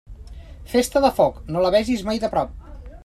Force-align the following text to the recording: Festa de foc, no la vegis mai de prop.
Festa 0.71 1.03
de 1.03 1.11
foc, 1.19 1.37
no 1.53 1.63
la 1.67 1.71
vegis 1.77 2.05
mai 2.09 2.23
de 2.25 2.31
prop. 2.37 2.57